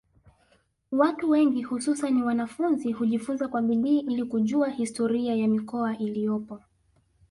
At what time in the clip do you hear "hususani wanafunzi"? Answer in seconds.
1.63-2.91